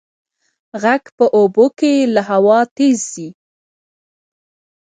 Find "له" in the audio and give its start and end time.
2.15-2.21